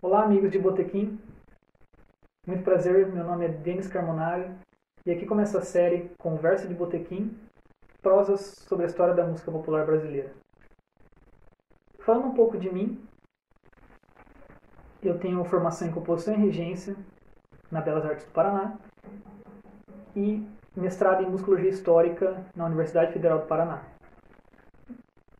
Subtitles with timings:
[0.00, 1.20] Olá, amigos de Botequim.
[2.46, 4.50] Muito prazer, meu nome é Denis Carmonari
[5.04, 7.36] e aqui começa a série Conversa de Botequim,
[8.00, 10.32] prosas sobre a história da música popular brasileira.
[11.98, 13.06] Falando um pouco de mim,
[15.02, 16.96] eu tenho formação em composição e regência
[17.70, 18.76] na Belas Artes do Paraná
[20.14, 23.82] e mestrado em musicologia histórica na Universidade Federal do Paraná.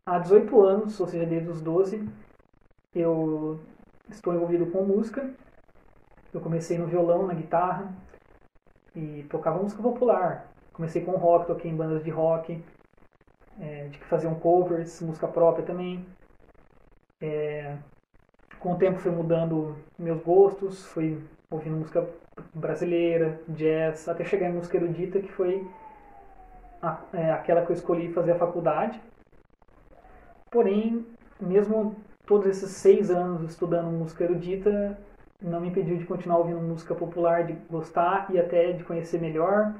[0.06, 2.08] Há 18 anos, ou seja, desde os 12,
[2.94, 3.60] eu
[4.08, 5.30] estou envolvido com música.
[6.32, 7.92] Eu comecei no violão, na guitarra
[8.94, 10.48] e tocava música popular.
[10.72, 12.62] Comecei com rock, toquei em bandas de rock,
[13.60, 16.04] é, de faziam covers, música própria também.
[17.20, 17.76] É,
[18.58, 22.08] com o tempo fui mudando meus gostos, fui ouvindo música
[22.54, 25.66] brasileira, jazz, até chegar em música erudita, que foi
[26.80, 29.00] a, é, aquela que eu escolhi fazer a faculdade.
[30.50, 31.04] Porém,
[31.40, 34.98] mesmo todos esses seis anos estudando música erudita,
[35.42, 39.74] não me impediu de continuar ouvindo música popular, de gostar e até de conhecer melhor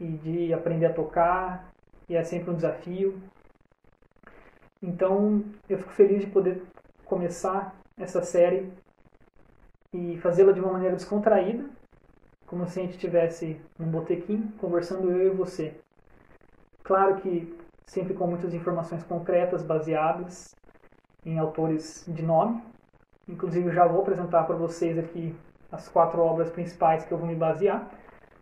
[0.00, 1.68] e de aprender a tocar,
[2.08, 3.20] e é sempre um desafio.
[4.82, 6.62] Então, eu fico feliz de poder
[7.04, 8.70] começar essa série
[9.92, 11.64] e fazê-la de uma maneira descontraída,
[12.46, 15.74] como se a gente estivesse num botequim conversando eu e você.
[16.82, 17.54] Claro que
[17.86, 20.54] sempre com muitas informações concretas, baseadas
[21.24, 22.62] em autores de nome.
[23.28, 25.34] Inclusive, já vou apresentar para vocês aqui
[25.70, 27.90] as quatro obras principais que eu vou me basear.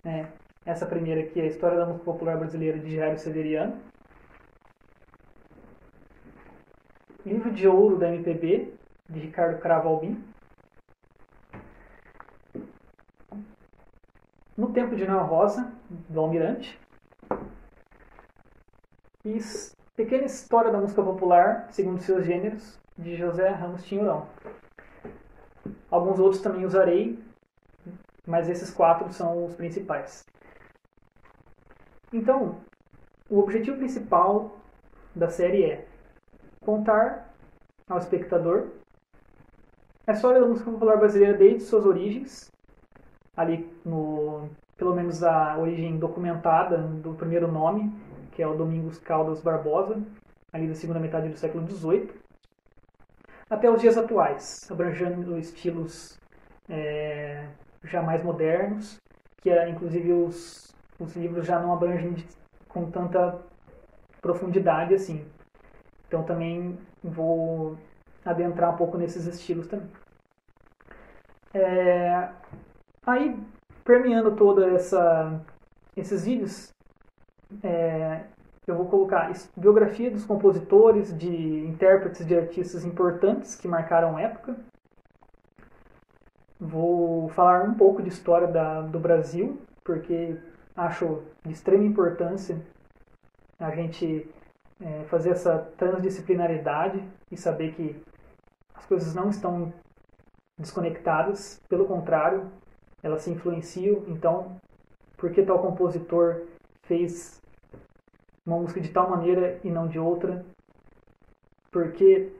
[0.04, 0.28] Né?
[0.64, 3.80] Essa primeira aqui é a História da Música Popular Brasileira de Jairo Severiano.
[7.24, 8.72] Livro de Ouro da MPB,
[9.08, 10.22] de Ricardo Cravo Albim.
[14.86, 15.72] Tempo de Noel Rosa,
[16.08, 16.78] do Almirante.
[19.24, 19.40] E
[19.96, 24.28] Pequena História da Música Popular, segundo seus gêneros, de José Ramos Tinhurão.
[25.90, 27.18] Alguns outros também usarei,
[28.24, 30.24] mas esses quatro são os principais.
[32.12, 32.60] Então,
[33.28, 34.56] o objetivo principal
[35.16, 35.88] da série é
[36.64, 37.34] contar
[37.88, 38.68] ao espectador
[40.06, 42.52] a história da música popular brasileira desde suas origens,
[43.36, 47.92] ali no pelo menos a origem documentada do primeiro nome,
[48.32, 50.02] que é o Domingos Caldas Barbosa,
[50.52, 52.10] ali da segunda metade do século XVIII,
[53.48, 56.18] até os dias atuais, abrangendo estilos
[56.68, 57.48] é,
[57.84, 59.00] já mais modernos,
[59.40, 62.16] que é, inclusive os, os livros já não abrangem
[62.68, 63.40] com tanta
[64.20, 65.24] profundidade assim.
[66.08, 67.78] Então também vou
[68.24, 69.88] adentrar um pouco nesses estilos também.
[71.54, 72.28] É,
[73.06, 73.38] aí,
[73.86, 75.40] permeando toda essa
[75.96, 76.74] esses vídeos,
[77.62, 78.24] é,
[78.66, 84.56] eu vou colocar biografia dos compositores, de intérpretes de artistas importantes que marcaram época.
[86.60, 90.36] Vou falar um pouco de história da, do Brasil, porque
[90.76, 92.60] acho de extrema importância
[93.58, 94.28] a gente
[94.80, 98.02] é, fazer essa transdisciplinaridade e saber que
[98.74, 99.72] as coisas não estão
[100.58, 102.50] desconectadas, pelo contrário,
[103.06, 104.02] elas se influenciam.
[104.08, 104.56] Então,
[105.16, 106.42] por que tal compositor
[106.82, 107.40] fez
[108.44, 110.44] uma música de tal maneira e não de outra?
[111.70, 112.32] Porque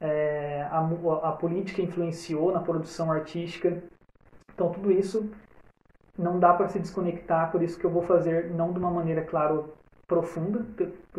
[0.00, 0.80] é, a,
[1.22, 3.82] a política influenciou na produção artística.
[4.52, 5.30] Então, tudo isso
[6.18, 9.22] não dá para se desconectar, por isso que eu vou fazer, não de uma maneira,
[9.22, 9.74] claro,
[10.08, 10.64] profunda,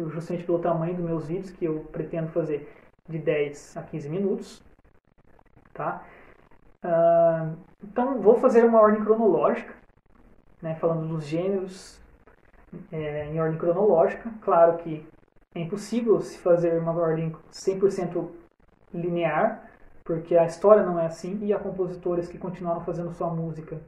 [0.10, 2.68] justamente pelo tamanho dos meus vídeos, que eu pretendo fazer
[3.08, 4.64] de 10 a 15 minutos.
[5.74, 6.04] Tá?
[6.84, 7.27] Uh,
[7.98, 9.74] então, vou fazer uma ordem cronológica,
[10.62, 12.00] né, falando dos gêneros
[12.92, 14.32] é, em ordem cronológica.
[14.40, 15.04] Claro que
[15.56, 18.30] é impossível se fazer uma ordem 100%
[18.94, 19.68] linear,
[20.04, 23.82] porque a história não é assim, e há compositores que continuaram fazendo sua música,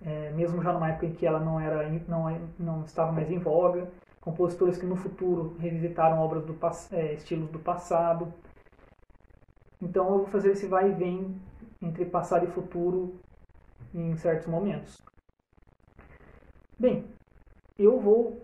[0.00, 3.30] é, mesmo já numa época em que ela não, era, não, é, não estava mais
[3.30, 3.90] em voga,
[4.22, 6.58] compositores que no futuro revisitaram obras do,
[6.92, 8.32] é, estilos do passado.
[9.82, 11.38] Então eu vou fazer esse vai e vem
[11.82, 13.14] entre passado e futuro
[13.92, 15.02] em certos momentos.
[16.78, 17.06] Bem,
[17.78, 18.40] eu vou,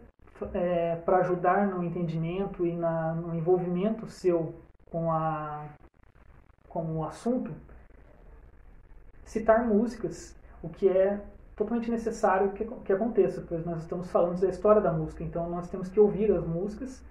[0.53, 4.55] é, para ajudar no entendimento e na, no envolvimento seu
[4.91, 5.67] com, a,
[6.69, 7.53] com o assunto,
[9.25, 11.21] citar músicas, o que é
[11.55, 15.69] totalmente necessário que, que aconteça, pois nós estamos falando da história da música, então nós
[15.69, 17.03] temos que ouvir as músicas,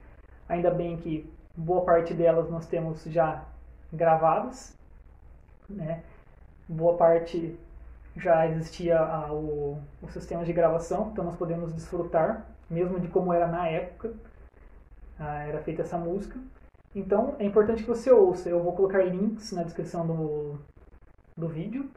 [0.47, 3.43] ainda bem que boa parte delas nós temos já
[3.91, 4.77] gravadas,
[5.69, 6.03] né?
[6.67, 7.57] Boa parte
[8.15, 13.31] já existia a, o, o sistema de gravação, então nós podemos desfrutar, mesmo de como
[13.31, 14.13] era na época,
[15.19, 16.39] ah, era feita essa música.
[16.95, 18.49] Então é importante que você ouça.
[18.49, 20.59] Eu vou colocar links na descrição do,
[21.35, 21.89] do vídeo.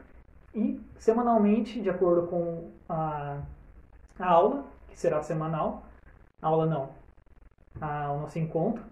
[0.53, 3.41] E semanalmente, de acordo com a,
[4.19, 5.83] a aula, que será semanal,
[6.41, 6.89] aula não,
[7.79, 8.83] a, o nosso encontro,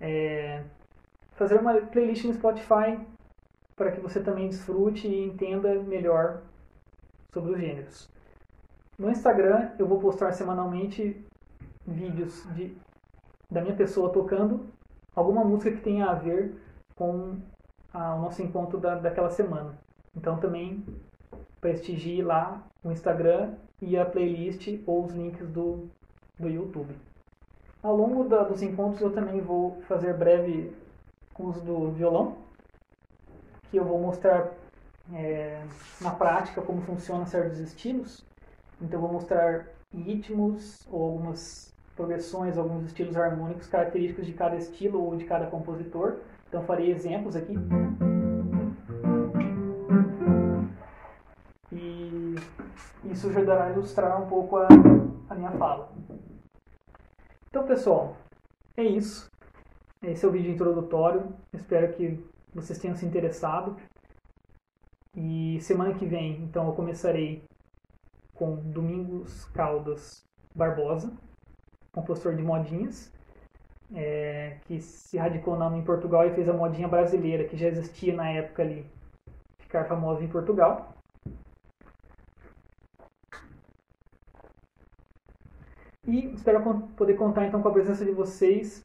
[0.00, 0.62] é,
[1.32, 2.98] fazer uma playlist no Spotify
[3.78, 6.42] para que você também desfrute e entenda melhor
[7.32, 8.10] sobre os gêneros.
[8.98, 11.24] No Instagram eu vou postar semanalmente
[11.86, 12.76] vídeos de,
[13.48, 14.66] da minha pessoa tocando
[15.14, 16.60] alguma música que tenha a ver
[16.96, 17.38] com
[17.94, 19.78] a, o nosso encontro da, daquela semana.
[20.16, 20.84] Então também
[21.60, 25.88] prestigie lá o Instagram e a playlist ou os links do,
[26.36, 26.94] do YouTube.
[27.80, 30.72] Ao longo da, dos encontros eu também vou fazer breve
[31.38, 32.47] uso do violão,
[33.70, 34.50] que eu vou mostrar
[35.12, 35.62] é,
[36.00, 38.24] na prática como funciona certos estilos.
[38.80, 45.02] Então eu vou mostrar ritmos ou algumas progressões, alguns estilos harmônicos característicos de cada estilo
[45.02, 46.18] ou de cada compositor.
[46.48, 47.54] Então farei exemplos aqui.
[51.72, 52.34] E
[53.04, 54.68] isso ajudará a ilustrar um pouco a,
[55.28, 55.90] a minha fala.
[57.50, 58.16] Então pessoal,
[58.76, 59.28] é isso.
[60.02, 61.34] Esse é o vídeo introdutório.
[61.52, 62.24] Espero que
[62.54, 63.76] vocês tenham se interessado.
[65.16, 67.42] E semana que vem, então, eu começarei
[68.34, 70.24] com Domingos Caldas
[70.54, 71.12] Barbosa,
[71.92, 73.12] compositor de modinhas,
[73.94, 78.14] é, que se radicou não, em Portugal e fez a modinha brasileira, que já existia
[78.14, 78.86] na época ali,
[79.58, 80.94] ficar famosa em Portugal.
[86.06, 86.62] E espero
[86.96, 88.82] poder contar então com a presença de vocês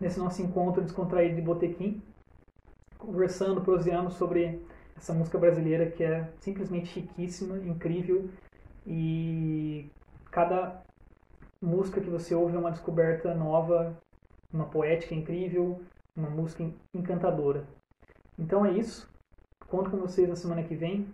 [0.00, 2.02] nesse nosso encontro descontraído de botequim,
[3.02, 4.62] conversando, proseando sobre
[4.96, 8.28] essa música brasileira que é simplesmente riquíssima, incrível
[8.86, 9.90] e
[10.30, 10.82] cada
[11.60, 13.96] música que você ouve é uma descoberta nova,
[14.52, 15.80] uma poética incrível,
[16.16, 16.64] uma música
[16.94, 17.66] encantadora.
[18.38, 19.10] Então é isso.
[19.68, 21.06] Conto com vocês na semana que vem.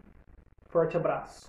[0.69, 1.49] Forte abraço.